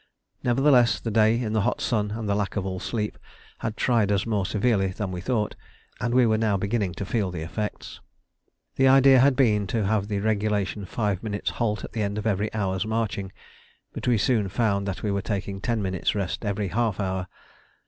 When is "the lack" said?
2.27-2.55